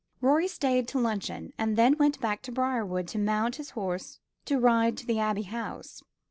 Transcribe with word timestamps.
Rorie 0.19 0.47
stayed 0.47 0.87
to 0.87 0.97
luncheon, 0.99 1.53
and 1.59 1.77
then 1.77 1.95
went 1.95 2.19
back 2.19 2.41
to 2.41 2.51
Briarwood 2.51 3.07
to 3.09 3.19
mount 3.19 3.57
his 3.57 3.69
horse 3.77 4.19
to 4.45 4.57
ride 4.59 4.97
to 4.97 5.05
the 5.05 5.19
Abbey 5.19 5.43
House. 5.43 6.01